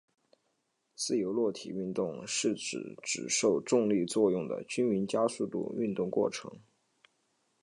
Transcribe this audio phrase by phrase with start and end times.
[0.95, 6.59] 自由落体运动是指只受重力作用的均匀加速度运动过程。